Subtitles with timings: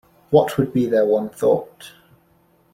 [0.31, 1.91] What would be their one thought?